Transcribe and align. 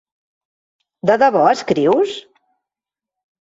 De 1.09 1.19
debò 1.25 1.45
escrius? 1.51 2.17